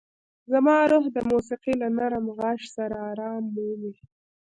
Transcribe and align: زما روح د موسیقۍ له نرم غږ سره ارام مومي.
زما 0.51 0.77
روح 0.91 1.05
د 1.15 1.17
موسیقۍ 1.31 1.73
له 1.81 1.87
نرم 1.97 2.25
غږ 2.39 2.59
سره 2.75 2.95
ارام 3.11 3.43
مومي. 3.55 3.93